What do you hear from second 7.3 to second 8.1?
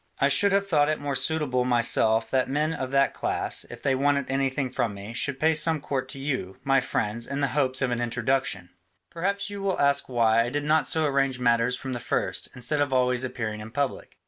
the hopes of an